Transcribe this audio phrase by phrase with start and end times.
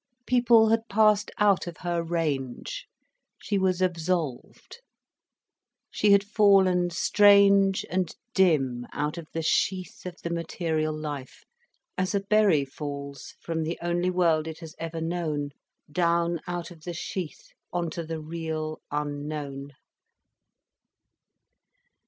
[0.25, 2.87] People had passed out of her range,
[3.39, 4.81] she was absolved.
[5.91, 11.43] She had fallen strange and dim, out of the sheath of the material life,
[11.99, 15.51] as a berry falls from the only world it has ever known,
[15.91, 19.73] down out of the sheath on to the real unknown.